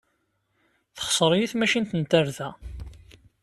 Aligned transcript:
Texṣer-iyi 0.97 1.47
tmacint 1.51 1.91
n 1.95 2.01
tarda. 2.11 2.49